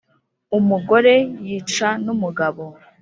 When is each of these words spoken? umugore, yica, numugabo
umugore, 0.57 1.13
yica, 1.47 1.89
numugabo 2.03 2.65